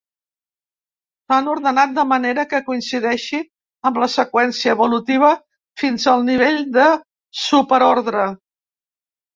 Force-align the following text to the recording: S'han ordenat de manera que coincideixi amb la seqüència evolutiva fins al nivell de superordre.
S'han 1.31 1.49
ordenat 1.51 1.93
de 1.97 2.05
manera 2.13 2.45
que 2.55 2.61
coincideixi 2.71 3.43
amb 3.91 4.01
la 4.05 4.09
seqüència 4.15 4.75
evolutiva 4.79 5.31
fins 5.85 6.11
al 6.17 6.29
nivell 6.33 6.63
de 6.81 6.89
superordre. 7.49 8.31